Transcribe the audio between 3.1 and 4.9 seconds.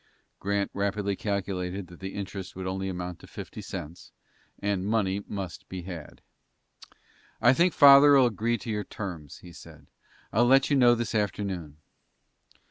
to fifty cents, and